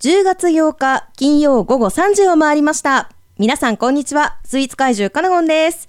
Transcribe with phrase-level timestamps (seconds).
[0.00, 3.10] 10月8日金曜午後3時を回りました。
[3.36, 4.38] 皆さんこんにちは。
[4.44, 5.88] スイーツ怪獣カナゴンです。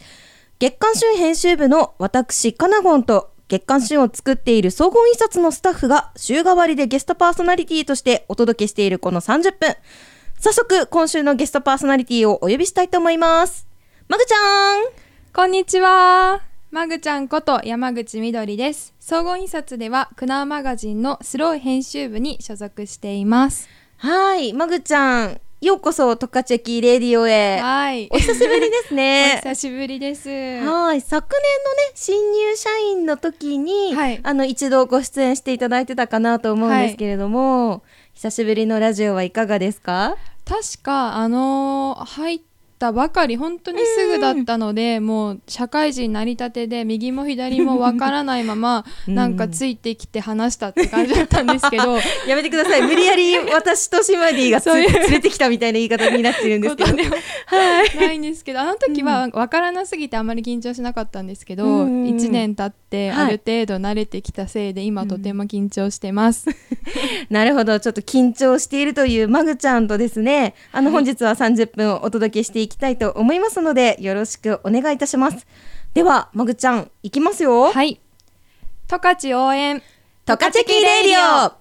[0.58, 9.76] 月刊旬編集部の私カナゴンと月刊旬を作っている総合印刷のスタッフが週替わりでゲストパーソナリティとしてお届けしているこの30分。
[10.40, 13.68] 早速今週のゲストパーソナリティをお呼びしたいと思います。
[14.08, 14.86] まぐちゃん
[15.36, 16.42] こんにちは。
[16.72, 18.96] マグちゃんこと山口みどりです。
[19.00, 23.70] 総合印刷ではクナウマガジンのスロー編集部に所属しています。
[24.02, 25.42] はい、まぐちゃん。
[25.60, 27.60] ようこそトカチェキレディオへ。
[27.60, 28.08] はい。
[28.14, 29.42] お久しぶりですおね。
[29.44, 30.30] 久しぶりです。
[30.30, 40.16] はい、昨年のね新入社員の時に、はいあの一度ご出演していただいてたかなと思うんですけれども、久しぶりのラジオはいかがですか？
[40.48, 42.40] 確かあのー入っ
[42.80, 51.98] たばかり本当にすぐだったので、もう社会人なりたてで右も左もわからないまま、うんなんかついてきて話したって感じだったんですけど。
[52.28, 52.82] やめてください。
[52.82, 56.94] 無理やり私とシマディがつそういう連れてきたみたいな言い方になってるんですけど。
[56.94, 56.96] は
[57.46, 57.98] はい。
[57.98, 66.48] ないんですけどあの時は分からなすぎてあまり緊張しなかったんですけど、うんうんうん1年経ってはいある程度慣れてきたせいで今とても緊張してます、
[67.30, 67.80] なるほど。
[67.80, 75.46] ちょっと緊張しているというマグちゃんとですね、あの本日は30分お届けしていきたいと思いますので、よろしくお願いいたします。
[75.94, 77.72] では、マグちゃん、いきますよ。
[77.72, 78.00] はい。
[78.88, 79.82] 十勝応援。
[80.26, 81.52] トカチェキレディオ。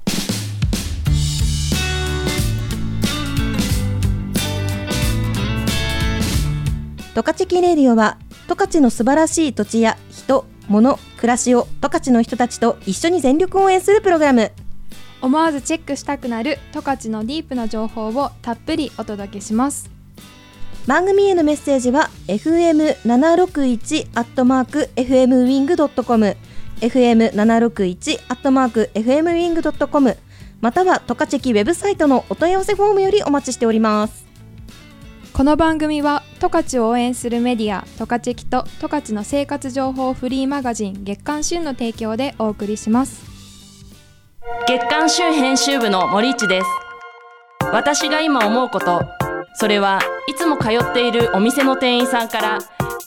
[7.15, 14.53] トカチェキレディオは十勝の素晴らしい土地や人、物、暮らしを十勝の人たちと一緒に全力応援するプログラム。
[15.21, 19.98] 思わずチェックしたくなる十勝のディープな情報をたっぷりお届けします
[20.87, 26.37] 番組へのメッセージは fm761 アットマーク fmwing.com
[26.81, 30.17] fm761 アットマーク fmwing.com
[30.61, 34.27] またはトカチェキウェブサイトのお問い合わせフォームよりお待ちしております。
[35.33, 43.25] この番組は十勝を応援するメディア十勝キと十勝の生活情報フリーマガジン月刊旬の提供でお送りします。
[44.67, 46.67] 月刊旬編集部の森市です。
[47.73, 49.18] 私が今思うこと
[49.61, 52.59] それはいつも通っているお店の店員さんから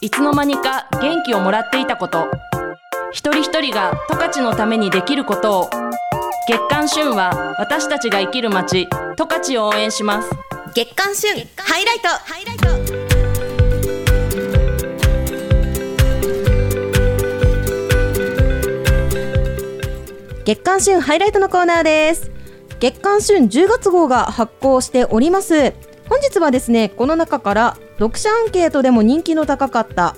[0.02, 2.30] いつの間にか元気をもらっていたこと。
[3.14, 5.70] 一人一人が十勝のためにできることを。
[6.50, 10.30] 月刊旬は私たちが生きる街十勝を応援します。
[10.76, 12.10] 月刊旬ハイライト。
[12.10, 12.68] ハイライト
[20.44, 22.30] 月刊旬ハイライトのコーナーです。
[22.82, 25.91] 月刊旬10月号が発行しております。
[26.12, 30.18] 本日はですねこの中から読者アンケートでも人気の高かった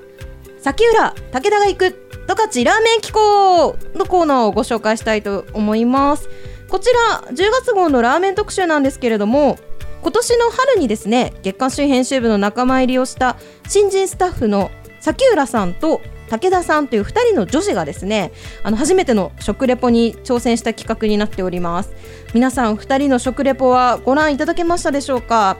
[0.57, 1.91] 崎浦武田が行く
[2.27, 6.29] 十勝ラーメン機構のコーナーをご紹介したいと思います。
[6.67, 9.59] こちら10月号のラーメン特集なんですけれども
[10.01, 13.37] 今年の春にですね月刊誌編集部の仲間入りをした
[13.67, 18.31] 新人スタッフの崎浦さんと武田さんという2人の女子がですね
[18.63, 21.93] あの初めての食レポに挑戦した企画になっております。
[22.33, 25.57] 皆さん2人の食レポはご覧いただけましたでしょうか？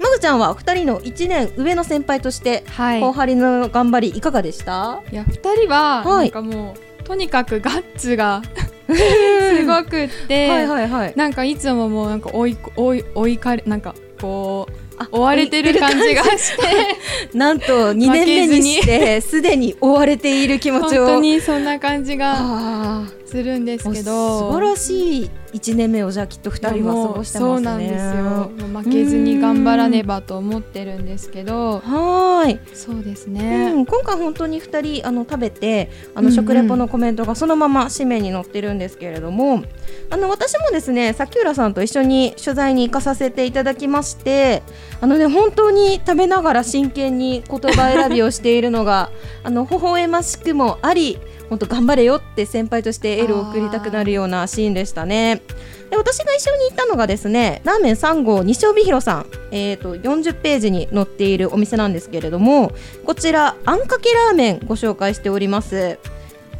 [0.00, 3.00] まぐちゃんは2人の1年上の先輩としてはい。
[3.00, 8.42] 後輩の頑張りいかがでした、いや2人ははないんかもう、とにかくガッツが
[8.88, 11.12] すごくって、はいはいはい。
[11.14, 17.36] なんかいつももうなんか追い追い追いかれなんかこうあ追われてる感じがして。
[17.36, 21.06] なんと2年目にしてすでに追われている気持ちを。
[21.06, 24.50] 本当にそんな感じがあするんですーけど。
[24.50, 27.54] 素晴らしい1年目をじゃあきっと2人は過ごしてますね。
[27.54, 28.22] そうなんですよ。
[28.22, 31.80] もう負けずに頑張らねばと思ってるんですけど。
[31.80, 39.64] はーい、そうですうね、ん、今回本当に2人あの食べてあうんうんの食レポのコメントがそのまま紙面に載ってるんですけれども、
[40.10, 44.62] あの私もですね崎浦さんと一緒に取材に行かさせていただきまして
[45.00, 49.10] あのね本当に食べながら真剣に言葉選びをしているのが
[49.42, 51.18] あの微笑ましくもあり
[51.50, 55.42] 本当頑張れよって先輩としてエールを送りたくなるようなシーンでしたね。
[55.90, 62.72] で私が一緒に行ったのがですねラーメン3号西帯広さん、えー、と40ページに載っているお店なんですけれども
[63.04, 65.98] こちらあんかけラーメンご紹介しております。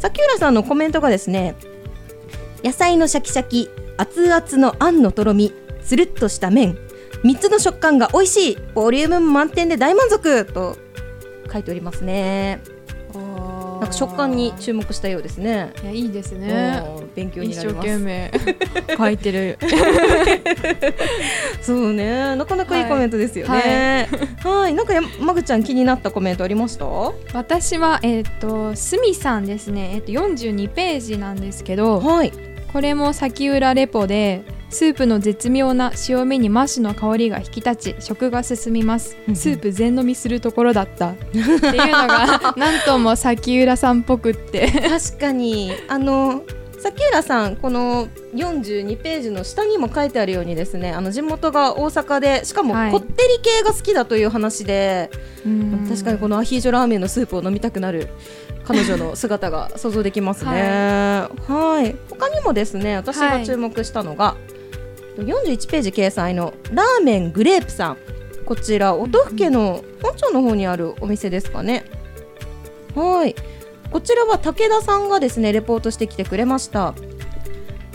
[0.00, 1.54] 崎浦さんのコメントがですね
[2.64, 5.52] 野菜のシャキシャキ熱々のあんのとろみ
[5.84, 6.76] つるっとした麺
[7.22, 10.76] 3つの食感が美味しいボリューム満点で大満足と
[11.52, 12.60] 書いておりますね。
[13.80, 15.72] なんか食感に注目したようですね。
[15.82, 16.82] いやいいですね。
[17.14, 17.88] 勉強に一生なります。
[17.88, 18.30] 懸命。
[18.98, 19.58] 書いてる。
[21.62, 22.36] そうね。
[22.36, 24.08] なかなかいいコメントですよね。
[24.42, 24.74] はい。
[24.74, 26.84] なんかやまぐちゃん気になったコメントありました？
[27.32, 29.92] 私はえっ、とすみさんですね。
[29.94, 32.32] えっ、と42ページなんですけどはい。
[32.72, 39.16] これも先裏レポでスープの絶妙な塩味にマッシュの香りが引き立ち食が進みます。
[39.34, 41.10] スープ全飲みするところだった。
[41.10, 41.66] っていうの
[42.06, 44.70] が なんとも咲浦さんっぽくって。
[44.70, 45.72] 確かに。
[45.88, 46.44] あの
[46.80, 52.90] 崎浦さんこの42ページの下にも書いてあるようにですねあの地元が大阪でしかもはい。
[52.90, 55.10] こってり系が好きだという話で、
[55.88, 58.08] 確かにこののアヒージョラーメンのスープを飲みたくなる
[58.64, 61.26] 彼女の姿が想像できますね。
[61.48, 61.96] はい。
[62.08, 64.36] 他にもですね私が注目したのが、
[65.20, 67.96] 41ページ掲載のラーメングレープさん。
[68.44, 71.84] こちら音更家の本町の方にあるお店ですかね。
[72.94, 73.34] はい。
[73.90, 76.94] こちらは武田さんがですねレポートしてきてくれました。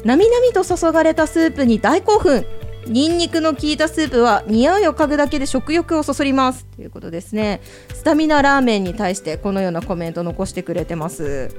[0.03, 2.45] なみなみと注がれたスープに大興奮。
[2.87, 6.65] ニンニクの効いたスープは匂いを嗅ぐだけで食欲をそそります。
[6.65, 7.61] ということですね。
[7.93, 11.49] スタミナラーメンに対してこのようなコメント残してくれてます。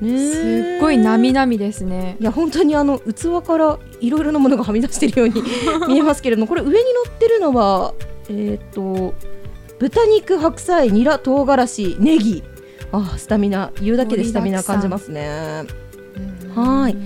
[0.00, 2.16] すっごいなみなみですね。
[2.20, 5.42] いや本当にあの器からいろいろなものがはみ出しているように
[5.88, 6.78] 見えますけれどもこれ上に乗
[7.10, 7.94] ってるのは
[8.28, 9.14] えっ、と
[9.78, 12.42] 豚肉白菜ニラ唐辛子ネギ。
[12.90, 15.66] あースタミナ言うだけでスタミナ感じますね。
[16.54, 16.96] はい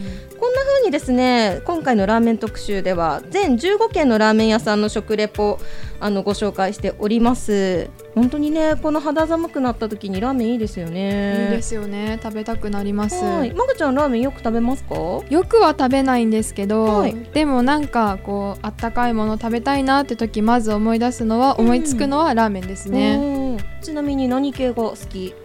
[0.42, 5.60] こんな風にですね今回のラーメン特集では全15軒のラーメン屋さんの食レポ
[6.00, 7.88] あのご紹介しております。
[8.16, 11.44] 本当にねこの肌寒くなった時にラーメンいいですよね。
[11.44, 12.18] いいですよね。
[12.20, 13.24] 食べたくなります。
[13.24, 13.54] はい。
[13.54, 14.96] まぐちゃんラーメンよく食べますか？
[14.96, 17.14] よくは食べないんですけど、はい。
[17.14, 21.66] でもなんかこうあったかいもの食べたいなって時まず思い出すのは、うん。
[21.66, 23.80] 思いつくのはラーメンですね、うん。
[23.80, 25.36] ちなみに何系が好き？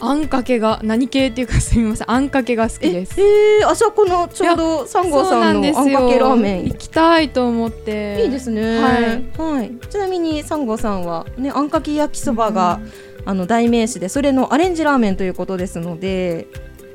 [0.00, 2.10] あんかけが何系っていうかすみません。
[2.10, 3.20] あんかけが好きです。
[3.20, 6.64] えー、あそこのちょうど三号さんのあんかけラーメン。
[6.66, 8.22] 行きたいと思って。
[8.24, 8.78] いいですね。
[8.80, 9.02] はい、
[9.36, 12.80] はい、ちなみに三号さんはねあんかけ焼きそばが、
[13.24, 16.46] あの代名詞でそれのアレンジラーメンということですので、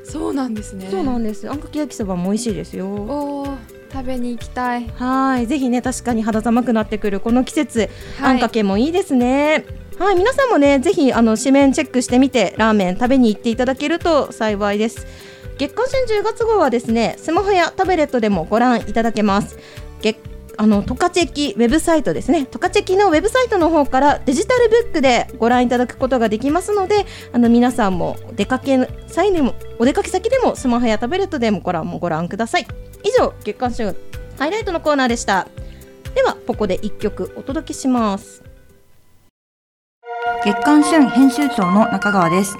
[0.04, 0.88] そうなんですね。
[0.90, 1.48] そうなんです。
[1.48, 2.86] あんかけ焼きそばも美味しいですよ。
[2.86, 3.56] おー
[3.92, 5.46] 食べに行きたい、はい。
[5.46, 8.34] ぜひね確かに肌寒くなってくるこの季節、はい。
[8.34, 9.64] あんかけもいいですね
[9.98, 15.06] はい皆さんもねぜひあの紙面チェックしてみてラーメン食べに行っていただけると幸いです。
[15.56, 19.56] 月刊春10月号はですねスマホやタブレットでもご覧いただけます。
[20.02, 20.18] 月
[20.56, 22.44] あのトカチェキウェブサイトですね。
[22.46, 32.66] トカチェキのウェブサイトの方からデジタルブックでご覧いただくことができますのであの皆さんもお出かけ際にもお出かけ先でもスマホやタブレットでもご覧もご覧ください。
[33.04, 33.94] 以上月刊春
[34.38, 35.48] ハイライトのコーナーでした。
[36.14, 38.43] ではここで一曲お届けします。
[40.44, 42.58] 月刊春編集長の中川です。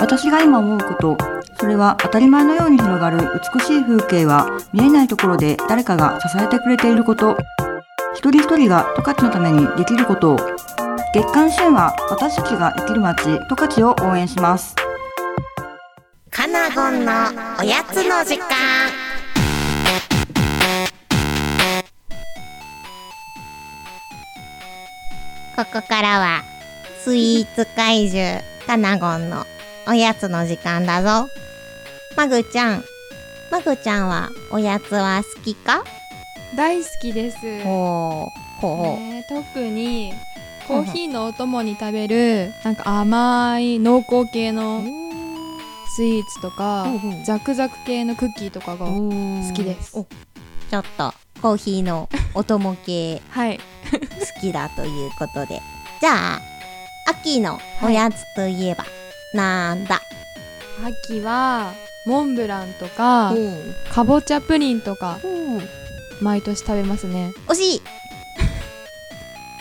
[0.00, 1.16] 私が今思うこと、
[1.60, 3.18] それは当たり前のように広がる
[3.54, 7.36] 美しい風景は見えないところで誰かが支えてくれていること、
[8.16, 10.36] 一人一人が十勝のためにできることを、
[11.14, 14.74] 月刊春は私たちが生きる街十勝を応援します。
[16.32, 17.12] カナゴンの
[17.60, 18.46] おやつの時間
[25.54, 26.51] ここからは
[27.04, 29.44] スイーツ怪獣カナゴンの
[29.88, 31.28] おやつの時間だぞ。
[32.16, 32.84] マグちゃん
[33.50, 35.82] マグちゃんはおやつは好きか？
[36.56, 39.00] 大好きです、ほうほう。
[39.00, 40.12] ね特に
[40.68, 44.82] コーヒーのお供に食べるなんか甘い濃厚系の
[45.96, 46.86] スイーツとか、
[47.24, 49.98] ザクザク系のクッキーとかが好好きです。
[49.98, 50.06] お
[50.70, 51.12] ちょっと
[51.42, 53.58] コーヒーのお供系 はい。
[53.90, 55.60] 好きだということで。
[56.00, 56.51] じゃあ
[57.22, 58.84] 秋のおやつといえば、
[59.32, 60.00] なんだ？
[60.84, 61.72] 秋は
[62.04, 63.74] モンブランとかうん。
[63.92, 65.62] かぼちゃプリンとかうん。
[66.20, 67.32] 毎年食べますね。
[67.46, 67.82] 惜しい。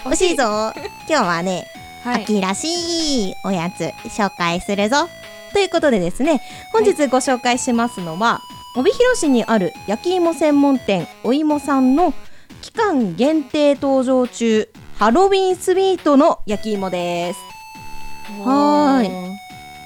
[0.05, 0.35] 惜しい。
[0.35, 0.73] ぞ。
[1.07, 1.67] 今日はね、
[2.03, 2.23] はい。
[2.23, 5.07] 秋らしいおやつ紹介するぞ。
[5.53, 6.41] ということでですね
[6.73, 8.41] 本日ご紹介しますのは、
[8.75, 12.15] 帯広市にある焼き芋専門店お芋さんの
[12.63, 17.50] 期間限定登場中ハロウィンスイートの焼き芋です
[18.39, 19.07] はー。
[19.07, 19.31] い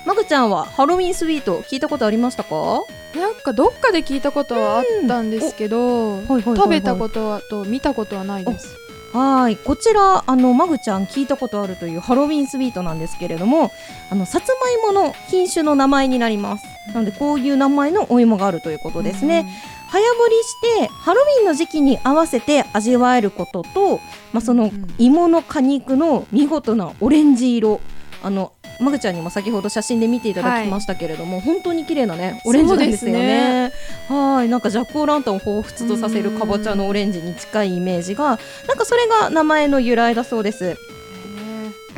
[0.05, 2.83] まぐちゃんはハロウィンスイート聞いたことありましたか？
[3.15, 8.77] なんかどっかで聞いたことはあったんですけど、食べたことはと見たことはないです。
[9.13, 9.57] はい。
[9.57, 13.71] こちらあのまぐちゃん聞いたことあるというハロウィンスイートなんですけれども
[14.11, 16.65] あのさつまいもの品種の名前になります。
[16.93, 19.49] なのでこういう名前のお芋があるということですね、
[19.87, 23.97] 早掘りしてハロウィンの時期に合わせて味わえることと、
[24.33, 24.93] まあ、そのうん。
[24.99, 27.81] 芋の果肉の見事なオレンジ色
[28.23, 33.71] あのまぐちゃんにも先ほど写真で見ていただきましたけれども、本当に綺麗なねオレンジなんですよね。
[34.09, 40.75] はいなんかジャック・オー・ランタンを彷彿とさせるかぼちゃのオレンジに近いイメージがなんかそれが名前の由来だそうです。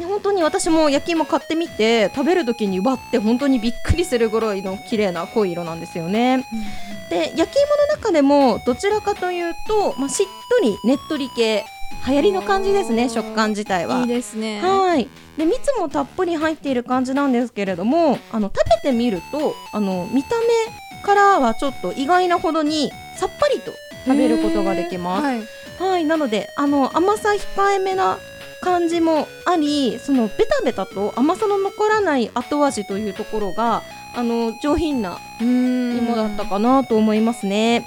[0.07, 6.43] 本当に私も焼き芋買ってみて食べる時にわって本当にびっくりするぐらいの綺麗な濃い色なんですよね。
[7.09, 11.65] で焼き芋の中でもどちらかというと、まあ、しっとりねっとり系
[12.07, 13.99] 流行りの感じですね食感自体は。
[13.99, 14.61] いいですね。
[14.61, 15.07] はい。
[15.37, 23.71] で蜜もたっぷり入っている感じなんですけれどもあの食べてみるとあの見た目からはちょっと意外なほどにさっぱりと
[24.05, 25.23] 食べることができます。
[25.23, 25.41] はい。
[25.79, 28.17] はい、なのであの甘さ控えめな
[28.61, 33.83] 感じもありそのベタベタと甘さの残らない後味というところが
[34.15, 37.85] あの上品な芋だったかなと思いますね。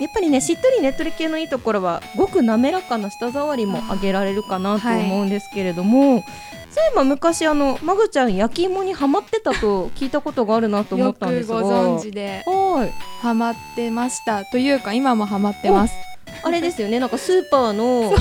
[0.00, 6.24] やっぱりねしっとりねっとり系のいいところはごく滑らかな舌触りも上げられるかなと思うんですけれども、
[6.70, 11.58] そういえば昔あのまぐちゃん焼き芋にハマってたと聞いたことがあるなと思よったんですが。
[11.58, 12.44] くご存知で。
[12.46, 12.92] はい。
[13.20, 14.44] ハマってました。
[14.44, 15.94] というか今もハマってます
[16.42, 17.00] あれですよね。
[17.00, 18.14] なんかスーパーの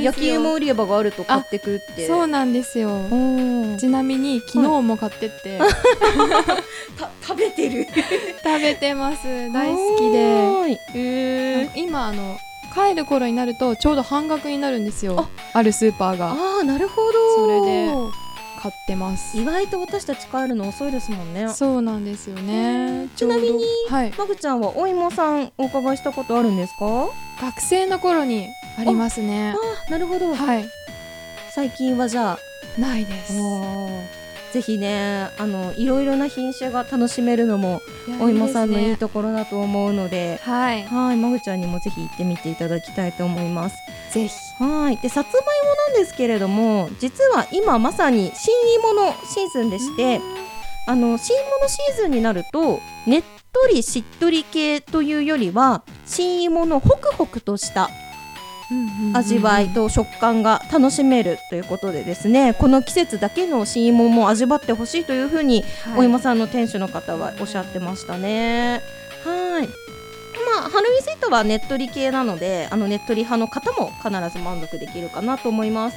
[0.00, 2.06] 焼き芋売り場があると買ってくって。
[2.06, 2.90] そうなんですよ。
[2.90, 5.58] うんちなみに昨日も買ってって。
[6.98, 7.86] た食べてる。
[8.42, 9.24] 食べてます。
[9.52, 10.24] 大好きで。
[10.34, 10.80] はい。
[10.94, 11.80] へー。
[11.80, 12.36] 今あの
[12.74, 15.28] 帰る頃になるとちょうど半額になるんですよ。
[15.52, 16.32] あるスーパーが。
[16.32, 17.12] ああなるほど。
[17.36, 18.23] それで
[18.64, 19.36] 買ってます。
[19.38, 21.50] 意外と私たち帰るの遅いですもんね。
[21.50, 23.10] そうなんですよね。
[23.14, 24.12] ちなみにはい。
[24.16, 27.10] まぐちゃんはお芋さんお伺いしたことあるんですか？
[27.42, 29.54] 学生の頃にありますね。
[29.86, 30.34] あなるほど。
[30.34, 30.64] はい。
[31.54, 32.38] 最近はじゃ
[32.78, 33.34] ないです。
[33.38, 33.86] あ
[34.54, 37.82] ぜひねあのいろいろな品種が楽しめるのも
[38.18, 40.40] お芋さんのいいところだと思うので。
[40.42, 40.84] はい。
[40.84, 41.16] はい。
[41.18, 43.76] まぐちゃんにもぜひ行ってみていただきたいと思います。
[44.10, 44.96] ぜひはい。
[44.98, 45.44] でさつまいも
[45.94, 50.20] なんですけれども実は今まさに新芋のシーズンでして
[50.86, 57.88] あの新芋のシーズンになるとねっとりしっとり系というよりは新芋のホクホクとした
[59.12, 65.64] 味わいと食感が楽しめるということでですねこの季節だけの新芋も味わってほしいというふうに
[65.96, 68.80] お芋さんの店主の方はおっしゃってましたね。
[69.24, 69.68] はい。
[69.68, 69.83] ま
[70.58, 75.96] あ、ハルミスイートはねっとり系なのであのねっとり派の方も必ず満足できるかなと思います。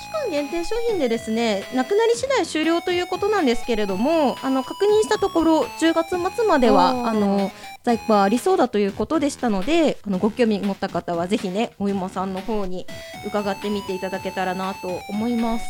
[0.00, 7.52] 期間限定商品でですねなくなり次第終了ということなんですけれどもあの確認したところ10月末まではあの
[7.84, 12.86] 在庫はありそうだということでしたのであのご興味持った方はぜひねお芋さんの方に
[13.26, 15.66] 伺ってみていただけたらなと思います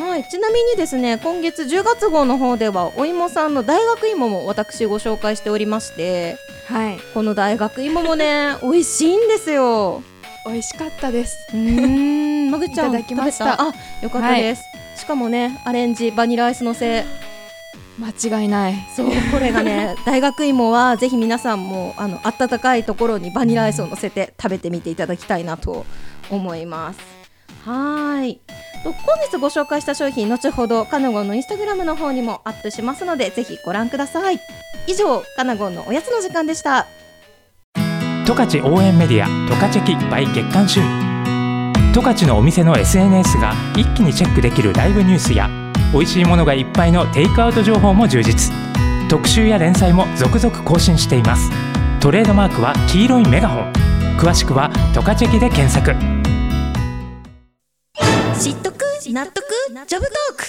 [0.00, 6.36] はい、ちなみにですね今月10月号の方ではお芋さんの大学芋も私ご紹介しておりまして
[6.70, 6.98] はい。
[7.12, 10.02] この大学芋もね 美味しいんですよ。
[10.46, 11.36] 美味しかったです。
[11.52, 12.50] うーん。
[12.50, 14.62] まぐちゃんいたあよかったです、
[14.96, 17.04] しかもねアレンジバニラアイスのせ。
[17.98, 18.74] 間違いない。
[18.96, 25.84] そうこれがね 大学芋はぜひ皆さんもあの温かいところにバニラアイスを乗せて食べてみていただきたいなと
[26.30, 27.19] 思います
[27.64, 28.40] はい。
[28.82, 34.40] と本日ご紹介した商品後ほどカナゴンのインスタグラムの方にもアップしますのでぜひご覧ください。
[34.86, 36.86] 以上カナゴンのおやつの時間でした。
[38.24, 40.84] 十勝応援メディア十勝チェキ by 月刊旬
[41.92, 45.50] 十勝のお店の SNS が一気にチェックできるライブニュースや
[45.92, 48.52] 美味しいものがいっぱいのテイクアウト情報も充実。
[49.08, 51.50] 特集や連載も続々更新しています。
[51.98, 53.72] トレードマークは黄色いメガホン。
[54.16, 56.19] 詳しくは十勝チェキで検索。
[58.40, 58.78] 知っとく？
[59.10, 59.44] 納得？
[59.86, 60.44] ジョブトーク。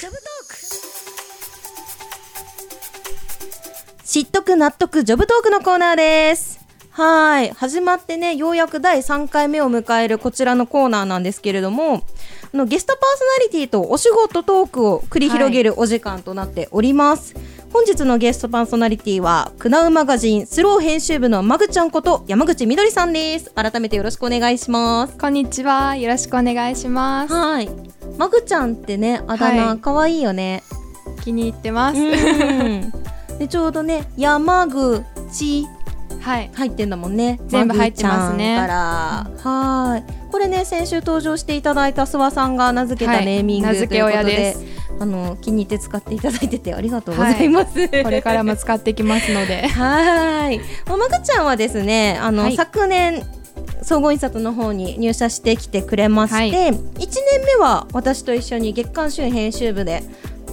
[4.06, 5.04] 知っとく納得？
[5.04, 6.62] ジョブトークのコーナーです。
[6.92, 7.52] はい。
[7.52, 12.06] 始まってねようやく第3回目を迎えるこちらのコーナーなんですけれども
[12.54, 17.36] あのゲストパーソナリティとお仕事トークを繰り広げるお時間となっております、
[17.74, 27.70] 本日のゲストパーソナリティはクナウマガジンスロー編集部のまぐちゃんこと山口みどりさんです改めてよろしくお願いしますこんにちはよろしくお願いしますはい。
[28.18, 30.64] まぐちゃんってね、あだ名、はい可愛いよね。
[31.24, 32.92] 気に入ってますうん。
[33.40, 35.66] で、ちょうどね、山口
[36.20, 37.40] はい入ってんだもんね。
[37.48, 38.76] 全部入ってますねから。
[38.76, 40.04] はーい。
[40.32, 47.74] これね、先週登場していただいた諏訪さんが名付けたはいネーミングということで、名付け親ですあの気に入って使っていただいててありがとうございます。
[48.04, 50.62] これからも使ってきますので はい。
[50.86, 53.24] ままぐちゃんはですね、あの、はい昨年
[53.82, 57.10] 総合印刷の方に入社してきてくれまして、はい1年
[57.46, 60.04] 目は私と一緒に月刊春編集部で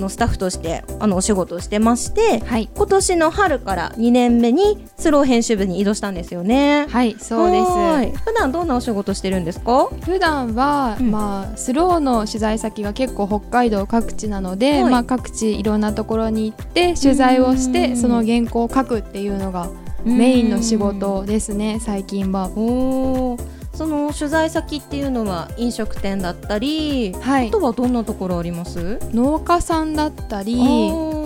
[0.01, 2.69] のスタッフとしてあのお仕事をしてまして、はい。
[2.75, 6.87] 今年の春から2年目にスロー編集部に移動したんですよね。
[6.89, 7.71] はいそうです。
[7.71, 8.13] はい。
[8.13, 9.89] 普段どんなお仕事してるんですか？
[10.05, 11.11] 普段は、うん。
[11.11, 14.91] まあスローの取材先が結構北海道各地なので、はい。
[14.93, 17.73] まあ各地いろんなところに行って取材をしうん。
[17.73, 19.69] てその原稿を書くっていうのが
[20.05, 22.49] メインの仕事ですね最近は。
[22.57, 27.49] おーその取材先っていうのは飲食店だったり、はい。
[27.49, 28.99] あとはどんなところあります？
[29.13, 30.59] 農家さんだったり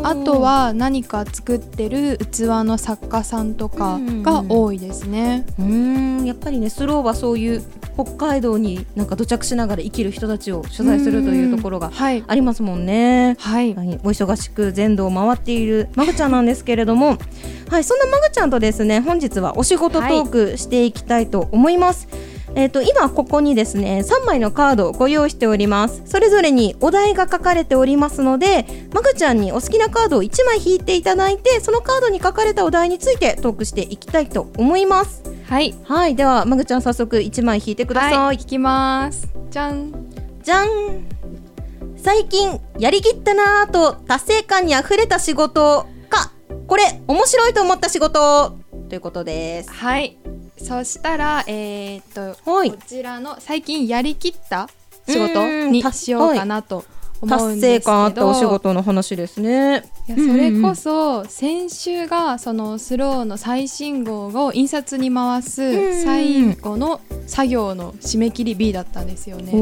[0.04, 5.46] あとは何か作ってる器の作家さんとかが多いですね。
[5.58, 7.62] うーんやっぱりねスローはそういう
[7.94, 12.22] 北海道になんか土着しながら生きる人たちを取材するというところがはい。
[12.26, 13.34] ありますもんね。
[13.38, 13.74] はい。
[13.74, 17.16] はい、お忙しく全土を回っているまぐちゃんなんですけれども、
[17.70, 22.08] はい、そんなまぐちゃんとですね本日はお仕事トークしていきたいと思います。
[22.54, 39.28] えっ、と今ここにですね3枚のカードをご用意しておりますそれぞれにお題が書かれておりますのでまぐちゃんにお好きなカードを1枚引いていただいてそのカードに書かれたお題についてトークしていきたいと思いますはいはいではまぐちゃん早速1枚引いてください、はい、聞きます。
[39.50, 39.92] じゃん。
[40.42, 40.68] じゃん
[41.96, 46.32] 最近やりきったなぁと達成感にあふれた仕事か
[46.66, 48.56] これ面白いと思った仕事
[48.88, 50.21] ということですはい。
[50.62, 52.04] そしたら、えー、っ
[52.44, 52.70] と、はい。
[52.70, 54.68] こちらの最近やりきった
[55.08, 55.72] 仕う事ん。
[55.72, 56.84] にしようかなと
[57.20, 57.84] 思うん達成ですけど。
[57.84, 59.84] 感あったお仕事の話ですね。
[60.08, 65.42] いやそれこそ先週がそのスローの最新号を印刷に回ん。
[65.42, 69.52] す最後の作業の締め切り B だったんですよね。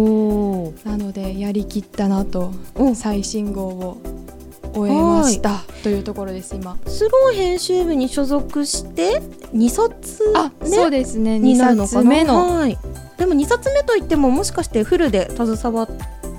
[0.84, 2.52] なのでやりきったなと。
[2.74, 2.94] お。
[2.94, 4.00] 最新号を
[4.72, 5.62] 終えました。
[5.82, 6.76] というところです今。
[6.86, 9.20] スロー編集部に所属して
[9.54, 11.38] 2冊あ、ねそうですね。
[11.38, 12.02] に2なるのかな。
[12.02, 12.56] 冊目の。
[12.56, 12.78] はい、
[13.16, 15.88] でも2冊目といってももしかしてフルで携わっ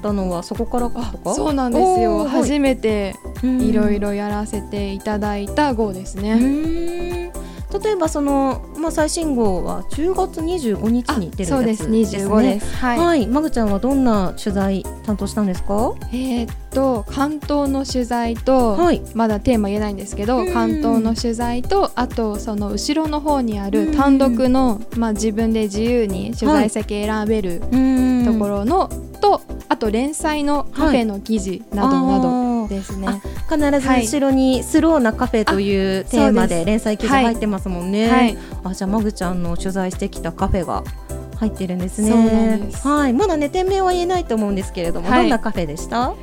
[0.02, 1.36] たのはそこからかとか？
[1.36, 2.26] そうなんですよ。
[2.26, 3.62] 初めてうん。
[3.62, 7.21] いろいろやらせていただいた号ですうね。
[7.80, 12.06] 例えばその、まあ、最新号は10月25日に出るやつですね。
[12.06, 12.18] そうです。
[12.28, 12.76] 25です。
[12.78, 12.98] はい。
[13.00, 15.94] はい、まぐちゃんはどんな取材担当したんですか？
[16.12, 28.88] えーっと関東の取材と、はいまだテーマ言えないんですけど、うん関東の取材とあとその後ろの方にあうんる単独の、まあ、自分で自由に取材先選べるうんところの、
[29.20, 33.22] とあと連載のカフェの記事などなどどですね。
[33.50, 38.10] 必ず後ろにスローなカフェというテーマで連載記事入ってますもんね。
[38.10, 40.84] はい、あじゃあまぐちゃんの取材してきたカフェが
[41.38, 42.60] 入ってるんですね。
[42.84, 46.14] はい、まだね店名は言えないと思うんですけれども、はいどんなカフェでした？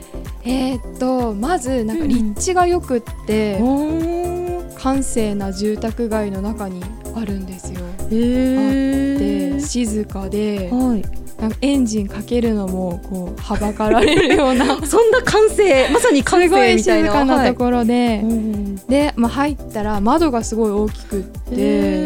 [0.45, 6.83] えーっとまずなんか立地がよくって、お閑静な住宅街の中に
[7.15, 7.81] あるんですよ。
[8.11, 11.28] へで静かではい。
[11.41, 17.09] なんかエンジンかけるのもこうはばかられるような そんな完成まさに完すごい成みたいな。
[17.09, 21.99] 静かなはいところで、うんで、まあ、入ったら窓がすごい大きくって、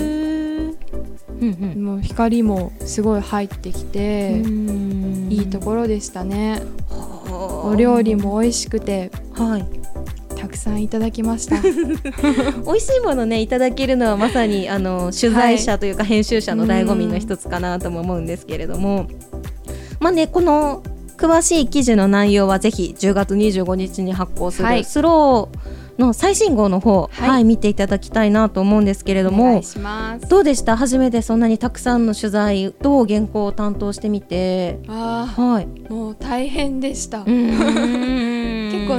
[1.40, 1.84] うんうん。
[1.84, 4.42] もう光もすごい入ってきて、
[5.28, 6.62] いいところでしたね。
[7.30, 9.10] おお料理も美味しくて。
[9.34, 9.81] はい。
[9.81, 9.81] た
[10.52, 11.56] くさんいただきました。
[11.60, 19.06] 美味しいものねいただけるのはまさにあの取材者というか編集者の醍醐味の一つかなとも思うんですけれども、
[19.98, 20.82] まあねこの
[21.16, 24.84] 詳しい記事の内容はぜひ10月25日に発行するはい。
[24.84, 27.28] スローの最新号の方、はい。
[27.28, 29.62] はい見ていただきたいなと思うんですけれども。
[30.28, 30.76] どうでした？
[30.76, 34.80] 初めてそんなにたくさんの取材と原稿を担当してみて。
[34.88, 37.24] あはい、ーもう大変でした、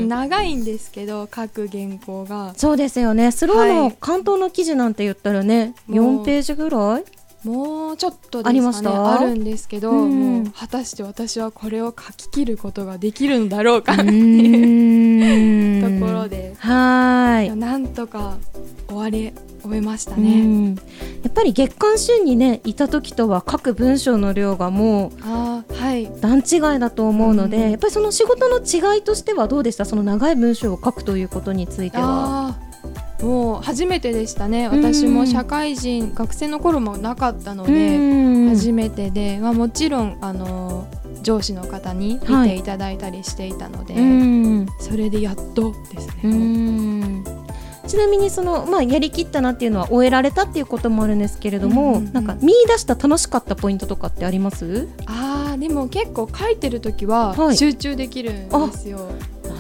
[0.02, 2.54] 構長いんですけど書く原稿が。
[2.58, 3.32] そうですよね。
[3.32, 3.98] スローのはい。
[4.00, 6.22] 関東の記事なんて言ったらね、もう。
[6.22, 7.04] 4ページぐらい？
[7.44, 9.20] もうちょっとねありました？
[9.20, 10.52] あるんですけど、うん。
[10.52, 16.00] 果たして私はこれを書き切ることができるのだろうかうとーん。
[16.06, 18.38] ころで、はーいなんとか
[18.88, 20.42] 終わり終えましたうね。
[20.42, 20.76] ん。
[20.76, 20.82] や
[21.30, 26.12] っぱり月刊旬にねいた時とは書く文章の量がもうあーはい。
[26.22, 27.72] 段違いだと思うので、うん。
[27.72, 29.86] やっぱりその仕事の違いとしてはどうでした？
[29.86, 32.56] その長い文章を書くということについては。
[33.22, 34.66] もう初めてでしたね。
[34.66, 34.84] うん。
[34.84, 38.50] 私も社会人学生の頃もなかったのうでん。
[38.50, 40.88] 初めてで、まあ、もちろんあの
[41.22, 44.68] 上司の方に見ていただいたりしていたので、うん。
[44.80, 47.24] それでやっとですね。
[47.84, 52.14] うんちなみにその、まあ、やりきったなっていうのは終えられたっていうこともあるんですけれども、うんうんうん。
[52.14, 54.88] なんか見出した楽しかったポイントとかってあります？
[55.06, 57.58] あーでも結構書いてる時ははい。
[57.58, 59.10] 集中できるんですよ。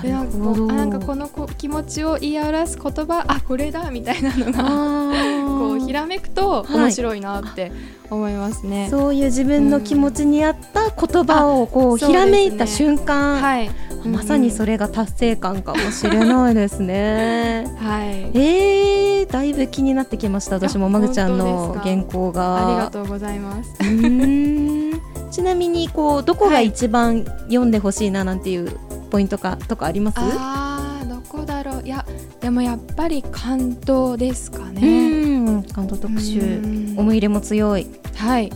[0.04, 7.72] でなんかこうあなんかこのこ気持ちを言い表す言葉あこれだみたいなのがこうひらめくとはい面白いなって
[8.10, 8.90] 思いますね。
[8.90, 13.70] そういう自分の気持ちに合った言葉をこうひらめいた瞬間、はい、
[14.06, 17.66] まさにそれ、れが達成感かもしれないですね。
[17.80, 18.38] はい。
[18.38, 22.68] えー、だいぶ気になってきました私もあまぐちゃんの原稿が。
[22.68, 23.72] ありがとうございます。
[25.32, 28.78] ちなみにこうどこが一番読んでほしいななんていう
[29.14, 30.16] ポイントかとかあります？
[30.20, 31.84] あーどこだろう。
[31.86, 32.04] いや
[32.42, 35.64] でもやっぱり関東ですかうね。
[35.72, 36.40] 関東特集。
[36.40, 36.44] う
[36.96, 36.96] ん。
[36.98, 37.86] 思い入れも強い。
[38.16, 38.52] はい。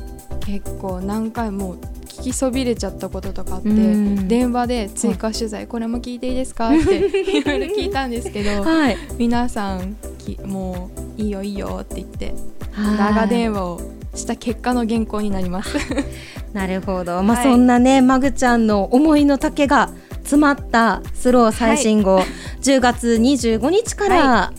[0.47, 1.75] 結構何回も
[2.07, 4.27] 聞きそびれちゃったこととかあってうん。
[4.27, 6.69] 電話で追加取材、これも聞いていいですか？
[6.69, 6.97] って
[7.37, 8.97] いろいろ聞いたんですけど はい。
[9.19, 12.33] 皆さんきもういいよいいよって言って
[12.71, 12.97] はい。
[12.97, 13.79] 長電話を
[14.15, 15.77] した結果の原稿になります。
[16.53, 19.91] なるほど、まあ、はいそんなね、マグちゃんの思いの丈が
[20.27, 22.19] 詰まったスロー最新号、
[22.61, 24.53] 10月25日から、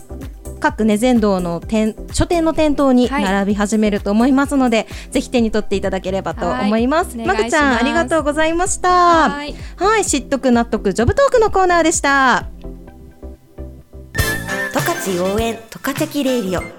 [0.59, 3.23] 各ね全道の店書店の店頭にはい。
[3.23, 7.15] 並び始めると思いますので、ぜひ手に取っていただければと思います。
[7.17, 8.89] はいマグちゃんありがとうございました。
[8.89, 9.51] ははい
[10.01, 12.47] い、知っとく納得ジョブトークのコーナーでした。
[14.73, 16.78] 十勝応援十勝キレイディオ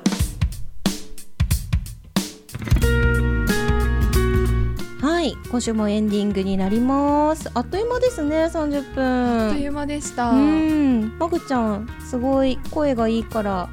[5.31, 7.49] はい、今週もエンディングになります。
[7.55, 9.47] あっという間ですね、30分。
[9.47, 10.31] あっという間でした。
[10.31, 13.69] ういん、マグちゃん、すごい声がいいから、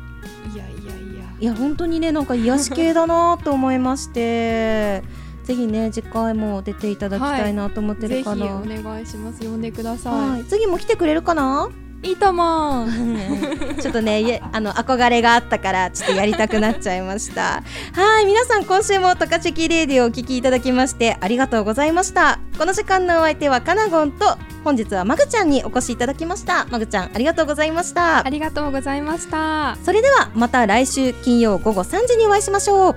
[0.56, 1.24] やいやいや。
[1.40, 5.02] いや、本当にね、なんか癒し系だなと思いまして。
[5.46, 8.62] ぜひね、次回も出ていただきたいなと思ってぜひおるかな。
[8.84, 9.40] 願いします。
[9.40, 11.70] 呼んでくださはい、次も来てくれるかな？
[12.04, 12.10] い。
[12.10, 12.88] いいとも。
[13.82, 17.64] ちょっとね、あの憧れがあったから、ちょっとやりたくなっちゃいました。
[17.94, 22.40] はい、皆さん、今週もトカチェキレディをお聞きいただきまして、ありがとうございました。
[22.58, 26.68] この時間のお相手はカナゴンと、本日はマグちゃんにお越しいただきました。
[26.70, 28.30] マグちゃん、ありがとうございましたあ。
[28.30, 29.78] りがとうございました。
[29.84, 32.96] それではまた来週金曜午後3時にお会いしましょう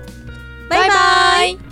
[0.69, 1.70] バイバイバイバイ